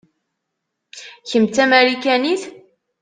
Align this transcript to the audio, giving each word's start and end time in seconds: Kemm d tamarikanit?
Kemm 1.29 1.45
d 1.47 1.51
tamarikanit? 1.55 2.43